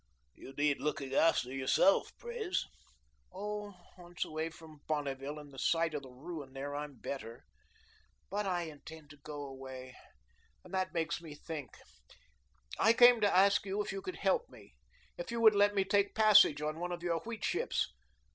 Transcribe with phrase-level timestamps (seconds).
[0.33, 2.65] "You need looking after yourself, Pres."
[3.31, 7.45] "Oh, once away from Bonneville and the sight of the ruin there, I'm better.
[8.31, 9.95] But I intend to go away.
[10.63, 11.77] And that makes me think,
[12.79, 14.73] I came to ask you if you could help me.
[15.19, 17.91] If you would let me take passage on one of your wheat ships.